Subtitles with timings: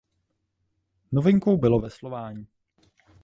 [1.11, 2.47] Novinkou bylo veslování.